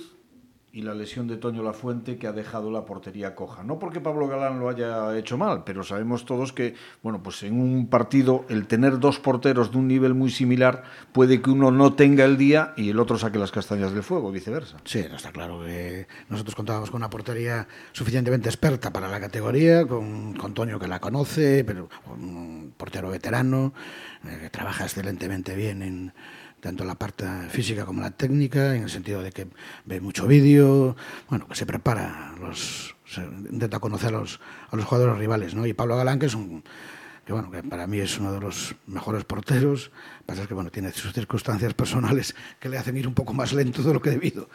[0.74, 3.62] y la lesión de Toño Lafuente que ha dejado la portería coja.
[3.62, 7.60] No porque Pablo Galán lo haya hecho mal, pero sabemos todos que, bueno, pues en
[7.60, 11.92] un partido el tener dos porteros de un nivel muy similar puede que uno no
[11.92, 14.78] tenga el día y el otro saque las castañas del fuego, viceversa.
[14.84, 19.86] Sí, no está claro que nosotros contábamos con una portería suficientemente experta para la categoría,
[19.86, 23.74] con, con Toño que la conoce, pero un portero veterano,
[24.24, 26.12] eh, que trabaja excelentemente bien en
[26.62, 29.48] tanto la parte física como la técnica, en el sentido de que
[29.84, 30.94] ve mucho vídeo,
[31.28, 34.38] bueno, que se prepara, los, se intenta conocer a los,
[34.70, 35.66] a los jugadores rivales, ¿no?
[35.66, 36.62] Y Pablo Galán, que es un,
[37.24, 39.90] que bueno, que para mí es uno de los mejores porteros.
[40.26, 43.82] Pasa que bueno, tiene sus circunstancias personales que le hacen ir un poco más lento
[43.82, 44.48] de lo que debido.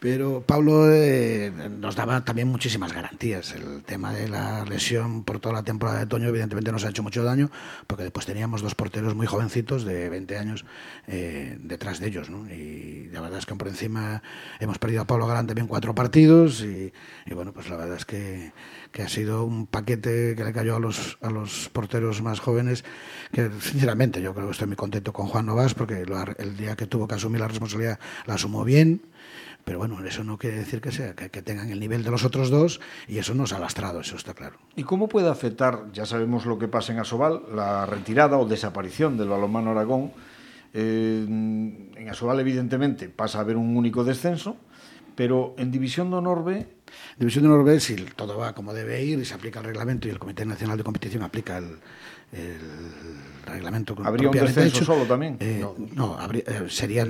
[0.00, 3.54] Pero Pablo eh, nos daba también muchísimas garantías.
[3.54, 7.02] El tema de la lesión por toda la temporada de otoño, evidentemente, nos ha hecho
[7.02, 7.50] mucho daño,
[7.86, 10.64] porque después teníamos dos porteros muy jovencitos de 20 años
[11.06, 12.30] eh, detrás de ellos.
[12.50, 14.22] Y la verdad es que por encima
[14.58, 16.62] hemos perdido a Pablo Galán también cuatro partidos.
[16.62, 16.94] Y,
[17.26, 18.54] y bueno, pues la verdad es que,
[18.92, 22.84] que, ha sido un paquete que le cayó a los, a los porteros más jóvenes.
[23.32, 26.04] Que sinceramente yo creo que estoy muy contento con Juan Novas, porque
[26.38, 29.02] el día que tuvo que asumir la responsabilidad la asumió bien
[29.64, 32.50] pero bueno, eso no quiere decir que, sea, que, tengan el nivel de los otros
[32.50, 34.56] dos y eso nos ha lastrado, eso está claro.
[34.76, 39.16] ¿Y cómo puede afectar, ya sabemos lo que pasa en Asobal, la retirada o desaparición
[39.16, 40.12] del balonmano Aragón?
[40.72, 44.56] Eh, en Asobal, evidentemente, pasa a haber un único descenso,
[45.14, 46.79] pero en División de Honor B...
[47.18, 50.10] División de Honor si todo va como debe ir y se aplica el reglamento y
[50.10, 51.78] el Comité Nacional de Competición aplica el
[53.46, 55.36] reglamento habría un descenso solo también.
[55.40, 57.06] eh, no, habría, eh, sería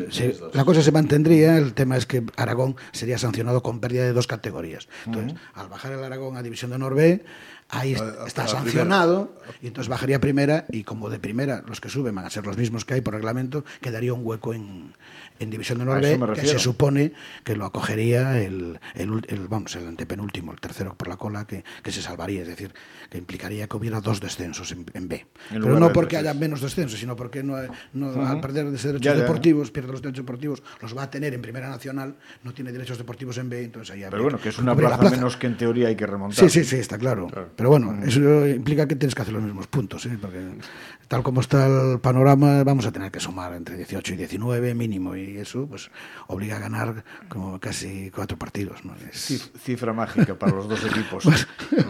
[0.52, 4.26] la cosa se mantendría el tema es que Aragón sería sancionado con pérdida de dos
[4.26, 4.88] categorías.
[5.06, 7.24] Entonces al bajar el Aragón a división de honor B
[7.68, 12.24] ahí está sancionado y entonces bajaría primera y como de primera los que suben van
[12.24, 14.92] a ser los mismos que hay por reglamento quedaría un hueco en,
[15.40, 17.12] en División de Honor B, que se supone
[17.44, 21.64] que lo acogería el, el, el, vamos, el antepenúltimo, el tercero por la cola, que,
[21.82, 22.74] que, se salvaría, es decir,
[23.08, 25.26] que implicaría que hubiera dos descensos en, en B.
[25.48, 27.56] Pero no porque haya menos descensos, sino porque no,
[27.92, 28.26] no uh -huh.
[28.26, 31.42] al perder derechos ya, ya, deportivos, pierde los derechos deportivos, los va a tener en
[31.42, 34.74] Primera Nacional, no tiene derechos deportivos en B, entonces ahí Pero bueno, que es una
[34.74, 36.48] plaza, plaza, menos que en teoría hay que remontar.
[36.48, 37.26] Sí, sí, sí, está claro.
[37.26, 37.50] claro.
[37.56, 38.06] Pero bueno, -huh.
[38.06, 40.18] eso implica que tienes que hacer los mismos puntos, ¿eh?
[40.20, 40.40] porque
[41.08, 45.16] tal como está el panorama, vamos a tener que sumar entre 18 y 19 mínimo,
[45.16, 45.90] y eso pues
[46.28, 48.84] obliga a ganar como casi cuatro partidos.
[48.84, 48.94] ¿no?
[49.10, 49.50] Es...
[49.58, 51.24] Cifra mágica para los dos equipos.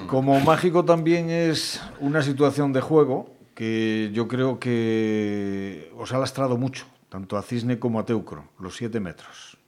[0.06, 6.56] como mágico también es una situación de juego que yo creo que os ha lastrado
[6.56, 9.58] mucho, tanto a Cisne como a Teucro, los siete metros.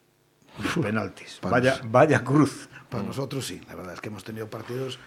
[0.65, 1.39] Los penaltis.
[1.43, 2.71] Vaya, vaya cruz.
[2.89, 4.99] Para nosotros sí, la verdad es que hemos tenido partidos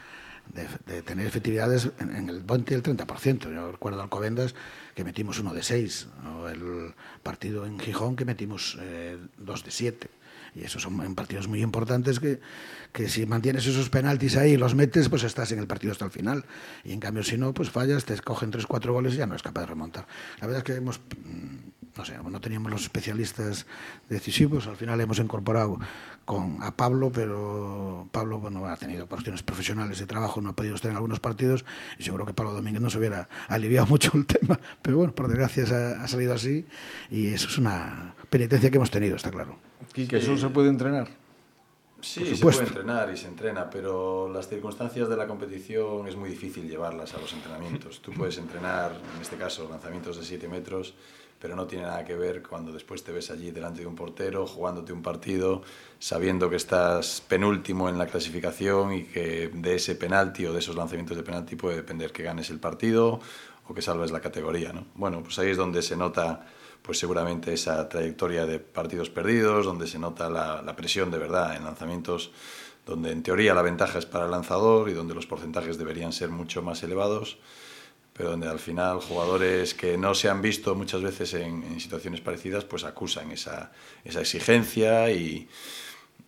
[0.53, 3.51] de, de tener efectividades en, en, el 20 y el 30%.
[3.51, 4.53] Yo recuerdo Alcobendas
[4.93, 6.93] que metimos uno de 6, o el
[7.23, 10.09] partido en Gijón que metimos eh, dos de 7.
[10.55, 12.39] Y esos son partidos muy importantes que,
[12.93, 16.05] que si mantienes esos penaltis ahí y los metes, pues estás en el partido hasta
[16.05, 16.45] el final.
[16.83, 19.43] Y en cambio, si no, pues fallas, te cogen 3-4 goles y ya no es
[19.43, 20.07] capaz de remontar.
[20.39, 20.99] La verdad es que hemos
[21.97, 23.65] no sé, no teníamos los especialistas
[24.09, 25.79] decisivos, al final hemos incorporado
[26.25, 30.75] con a Pablo, pero Pablo bueno, ha tenido cuestiones profesionales de trabajo, no ha podido
[30.75, 31.63] estar en algunos partidos
[31.97, 35.27] y seguro que Pablo Domínguez no se hubiera aliviado mucho el tema, pero bueno, por
[35.27, 35.63] desgracia
[36.01, 36.65] ha salido así
[37.09, 39.57] y eso es una penitencia que hemos tenido, está claro.
[39.95, 41.07] ¿Y que eso se puede entrenar?
[42.01, 46.29] Sí, se puede entrenar y se entrena, pero las circunstancias de la competición es muy
[46.29, 47.99] difícil llevarlas a los entrenamientos.
[48.01, 50.93] Tú puedes entrenar, en este caso, lanzamientos de 7 metros,
[51.39, 54.45] pero no tiene nada que ver cuando después te ves allí delante de un portero,
[54.45, 55.63] jugándote un partido,
[55.97, 60.75] sabiendo que estás penúltimo en la clasificación y que de ese penalti o de esos
[60.75, 63.19] lanzamientos de penalti puede depender que ganes el partido
[63.67, 64.73] o que salves la categoría.
[64.73, 64.85] ¿no?
[64.95, 66.45] Bueno, pues ahí es donde se nota
[66.85, 71.63] pues seguramente esa trayectoria de partidos perdidos, donde se nota la, presión de verdad en
[71.63, 72.31] lanzamientos
[72.85, 76.29] donde en teoría la ventaja es para el lanzador y donde los porcentajes deberían ser
[76.29, 77.39] mucho más elevados
[78.13, 82.21] pero donde al final jugadores que no se han visto muchas veces en, en situaciones
[82.21, 83.73] parecidas, pues acusan esa,
[84.05, 85.49] esa exigencia y,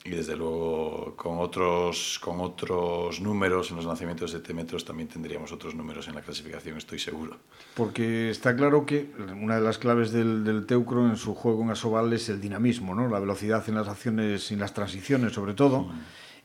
[0.08, 5.52] y, desde luego con otros, con otros números en los lanzamientos de T-metros también tendríamos
[5.52, 7.38] otros números en la clasificación, estoy seguro.
[7.76, 11.72] Porque está claro que una de las claves del, del Teucro en su juego en
[11.72, 13.08] Asobal es el dinamismo, ¿no?
[13.08, 15.84] la velocidad en las acciones y en las transiciones sobre todo.
[15.84, 16.00] Mm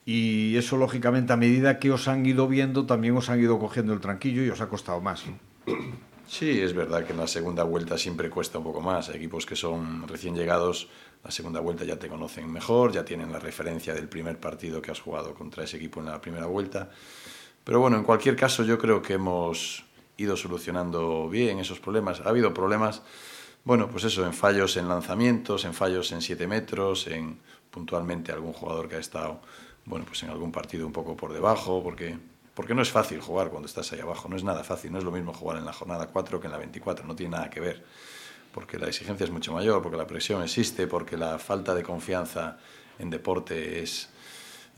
[0.05, 3.93] y eso lógicamente a medida que os han ido viendo también os han ido cogiendo
[3.93, 5.23] el tranquillo y os ha costado más.
[5.25, 5.37] ¿no?
[6.27, 9.09] Sí, es verdad que en la segunda vuelta siempre cuesta un poco más.
[9.09, 10.89] Hay equipos que son recién llegados,
[11.23, 14.91] la segunda vuelta ya te conocen mejor, ya tienen la referencia del primer partido que
[14.91, 16.89] has jugado contra ese equipo en la primera vuelta.
[17.63, 19.85] Pero bueno, en cualquier caso yo creo que hemos
[20.17, 22.19] ido solucionando bien esos problemas.
[22.19, 23.01] Ha habido problemas,
[23.63, 27.39] bueno, pues eso, en fallos en lanzamientos, en fallos en 7 metros, en
[27.71, 29.39] puntualmente algún jugador que ha estado
[29.85, 32.17] bueno, pues en algún partido un poco por debajo, porque,
[32.53, 35.03] porque no es fácil jugar cuando estás ahí abajo, no es nada fácil, no es
[35.03, 37.59] lo mismo jugar en la jornada 4 que en la 24, no tiene nada que
[37.59, 37.83] ver,
[38.53, 42.59] porque la exigencia es mucho mayor, porque la presión existe, porque la falta de confianza
[42.99, 44.09] en deporte es,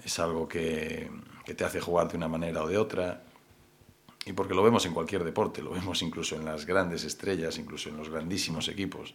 [0.04, 1.12] es algo que,
[1.46, 3.22] que te hace jugar de una manera o de otra,
[4.26, 7.90] y porque lo vemos en cualquier deporte, lo vemos incluso en las grandes estrellas, incluso
[7.90, 9.14] en los grandísimos equipos.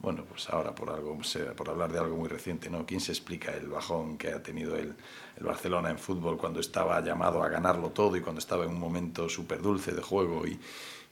[0.00, 1.18] Bueno, pues ahora por algo,
[1.56, 2.86] por hablar de algo muy reciente, ¿no?
[2.86, 4.94] ¿Quién se explica el bajón que ha tenido el,
[5.36, 8.78] el Barcelona en fútbol cuando estaba llamado a ganarlo todo y cuando estaba en un
[8.78, 10.58] momento súper dulce de juego y,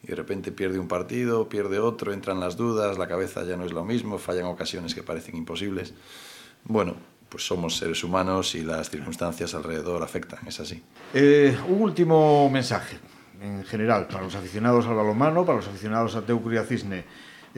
[0.06, 3.64] y de repente pierde un partido, pierde otro, entran las dudas, la cabeza ya no
[3.64, 5.94] es lo mismo, fallan ocasiones que parecen imposibles.
[6.64, 6.94] Bueno,
[7.28, 10.80] pues somos seres humanos y las circunstancias alrededor afectan, es así.
[11.12, 12.98] Eh, un último mensaje,
[13.40, 17.04] en general, para los aficionados al balonmano, para los aficionados a Teucro y a Cisne.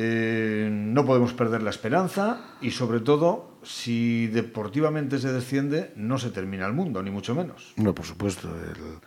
[0.01, 6.31] Eh, no podemos perder la esperanza y sobre todo, si deportivamente se desciende, no se
[6.31, 7.75] termina el mundo, ni mucho menos.
[7.77, 8.49] No, por supuesto.
[8.49, 9.01] El,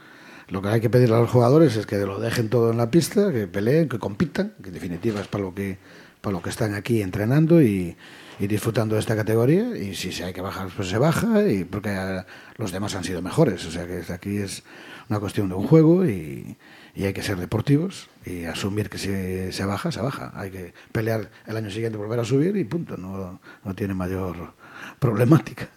[0.51, 2.91] lo que hay que pedirle a los jugadores es que lo dejen todo en la
[2.91, 5.77] pista, que peleen, que compitan, que en definitiva es para lo que,
[6.19, 7.95] para lo que están aquí entrenando y,
[8.37, 9.77] y disfrutando de esta categoría.
[9.77, 12.23] Y si se hay que bajar pues se baja y porque
[12.57, 13.65] los demás han sido mejores.
[13.65, 14.63] O sea que aquí es
[15.09, 16.57] una cuestión de un juego y,
[16.95, 20.33] y hay que ser deportivos y asumir que si se baja se baja.
[20.35, 22.97] Hay que pelear el año siguiente volver a subir y punto.
[22.97, 24.53] No, no tiene mayor
[24.99, 25.69] problemática.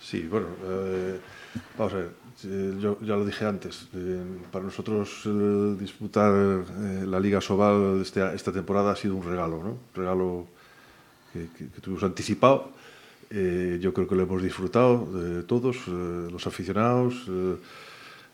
[0.00, 1.20] Sí bueno eh,
[1.76, 7.20] vamos a ver yo ya lo dije antes, eh, para nosotros eh, disputar eh, la
[7.20, 9.70] Liga Sobal este, esta temporada ha sido un regalo, ¿no?
[9.70, 10.46] Un regalo
[11.32, 11.46] que,
[11.80, 12.72] tuvimos anticipado.
[13.30, 15.06] Eh, yo creo que lo hemos disfrutado
[15.46, 17.56] todos, eh, los aficionados, eh,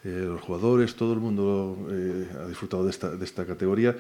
[0.07, 3.97] eh, los jugadores, todo el mundo eh, ha disfrutado de esta, de esta categoría.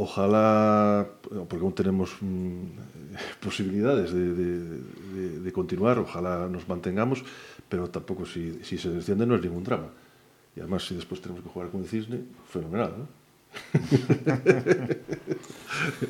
[0.00, 1.08] Ojalá,
[1.48, 2.62] porque aún tenemos mm,
[3.44, 7.24] posibilidades de, continuar, ojalá nos mantengamos,
[7.68, 9.88] pero tampoco si, si se desciende no es ningún drama.
[10.54, 13.08] Y además, si después tenemos que jugar con el Cisne, fenomenal, ¿no?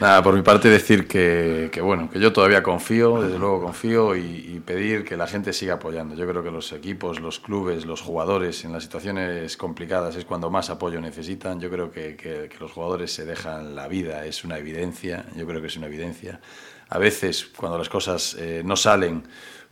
[0.00, 4.60] Nada, por mi parte decir que, bueno, que yo todavía confío, desde luego confío y,
[4.64, 6.14] pedir que la gente siga apoyando.
[6.14, 10.50] Yo creo que los equipos, los clubes, los jugadores en las situaciones complicadas es cuando
[10.50, 11.60] más apoyo necesitan.
[11.60, 15.60] Yo creo que, que, los jugadores se dejan la vida, es una evidencia, yo creo
[15.60, 16.40] que es una evidencia.
[16.88, 19.24] A veces cuando las cosas eh, no salen,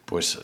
[0.05, 0.39] pues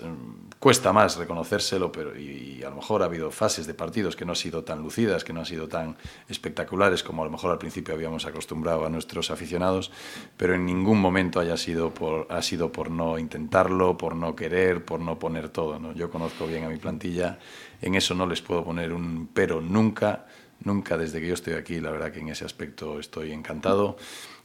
[0.59, 4.33] cuesta más reconocérselo, pero y, a lo mejor ha habido fases de partidos que no
[4.33, 5.97] han sido tan lucidas, que no han sido tan
[6.29, 9.91] espectaculares como a lo mejor al principio habíamos acostumbrado a nuestros aficionados,
[10.37, 14.85] pero en ningún momento haya sido por, ha sido por no intentarlo, por no querer,
[14.85, 15.79] por no poner todo.
[15.79, 15.93] ¿no?
[15.93, 17.39] Yo conozco bien a mi plantilla,
[17.81, 20.27] en eso no les puedo poner un pero nunca,
[20.65, 23.97] nunca desde que yo estoy aquí, la verdad que en ese aspecto estoy encantado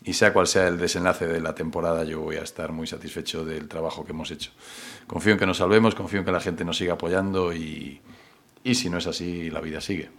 [0.03, 3.45] y sea cual sea el desenlace de la temporada, yo voy a estar muy satisfecho
[3.45, 4.51] del trabajo que hemos hecho.
[5.07, 8.01] Confío en que nos salvemos, confío en que la gente nos siga apoyando y,
[8.63, 10.09] y si no es así, la vida sigue.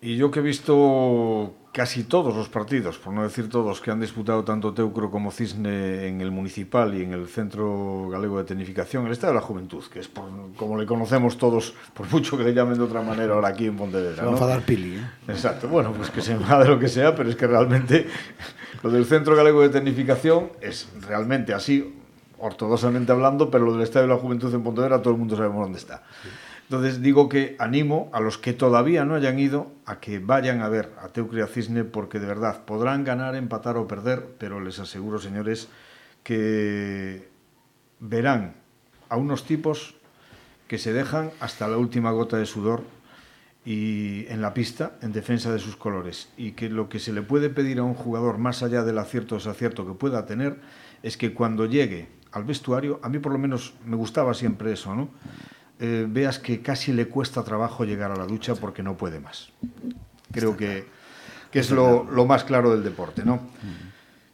[0.00, 4.00] Y yo que he visto casi todos los partidos, por no decir todos, que han
[4.00, 9.06] disputado tanto Teucro como Cisne en el Municipal y en el Centro Galego de Tecnificación,
[9.06, 10.24] el Estado de la Juventud, que es por,
[10.56, 13.76] como le conocemos todos, por mucho que le llamen de otra manera ahora aquí en
[13.76, 14.16] Pontevedra.
[14.16, 14.30] Se va ¿no?
[14.30, 14.96] a enfadar Pili.
[14.96, 15.06] ¿eh?
[15.28, 18.06] Exacto, bueno, pues que se enfade lo que sea, pero es que realmente
[18.82, 21.94] lo del Centro Galego de Tecnificación es realmente así,
[22.38, 25.62] ortodoxamente hablando, pero lo del Estado de la Juventud en Pontevedra todo el mundo sabemos
[25.62, 26.02] dónde está.
[26.22, 26.28] Sí.
[26.68, 30.68] Entonces digo que animo a los que todavía no hayan ido a que vayan a
[30.68, 35.18] ver a Teucria Cisne porque de verdad podrán ganar, empatar o perder, pero les aseguro,
[35.18, 35.68] señores,
[36.22, 37.26] que
[38.00, 38.52] verán
[39.08, 39.94] a unos tipos
[40.66, 42.82] que se dejan hasta la última gota de sudor
[43.64, 47.22] y en la pista en defensa de sus colores y que lo que se le
[47.22, 50.60] puede pedir a un jugador más allá del acierto o desacierto que pueda tener
[51.02, 54.94] es que cuando llegue al vestuario, a mí por lo menos me gustaba siempre eso,
[54.94, 55.08] ¿no?
[55.80, 59.50] Eh, veas que casi le cuesta trabajo llegar a la ducha porque no puede más.
[60.32, 60.86] Creo que,
[61.50, 63.40] que es lo, lo, más claro del deporte, ¿no?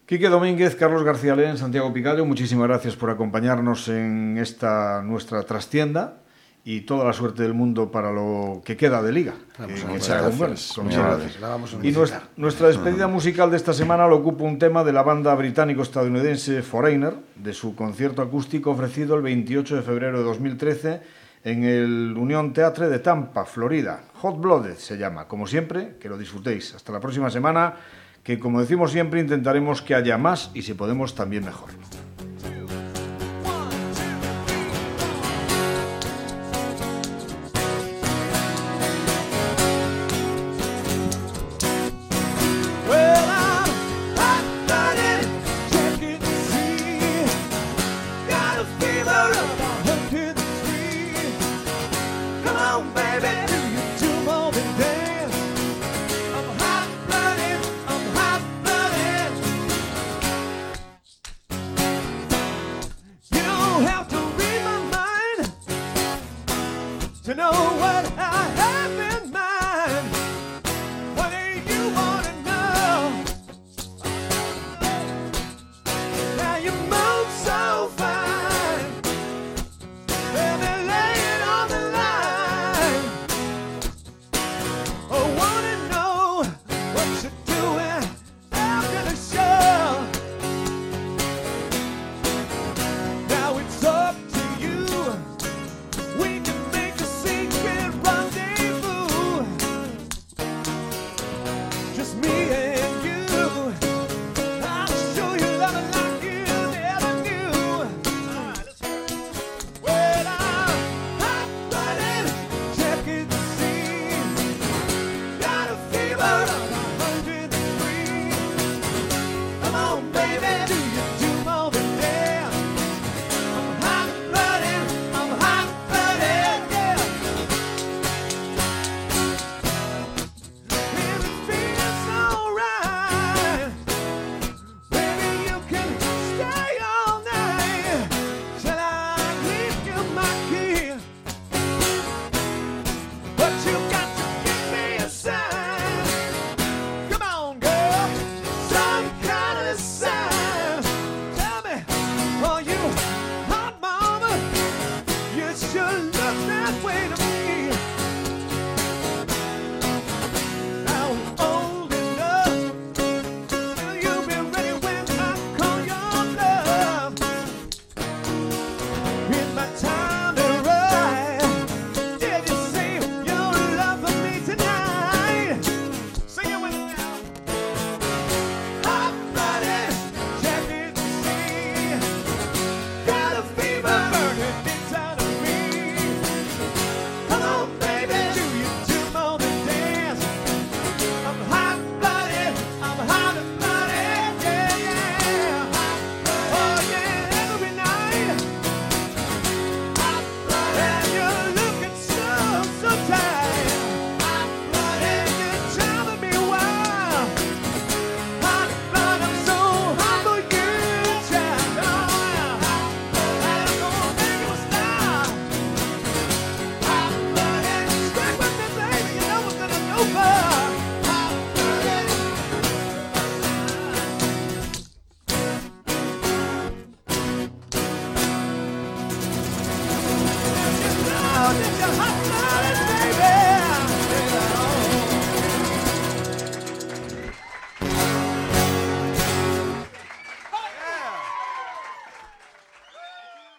[0.07, 6.18] Quique Domínguez, Carlos García Len, Santiago Picallo, muchísimas gracias por acompañarnos en esta nuestra trastienda
[6.64, 9.35] y toda la suerte del mundo para lo que queda de liga.
[9.59, 10.78] Vamos, que, muchas, gracias.
[10.78, 11.40] Muchas gracias.
[11.40, 11.85] gracias.
[11.85, 15.35] Y nuestra, nuestra despedida musical de esta semana lo ocupa un tema de la banda
[15.35, 22.16] británico-estadounidense Foreigner, de su concierto acústico ofrecido el 28 de febrero de 2013 en el
[22.16, 24.00] Unión Teatre de Tampa, Florida.
[24.14, 25.28] Hot Blooded se llama.
[25.28, 26.74] Como siempre, que lo disfrutéis.
[26.74, 27.74] Hasta la próxima semana,
[28.22, 31.68] que como decimos siempre, intentaremos que haya más y si podemos también mejor.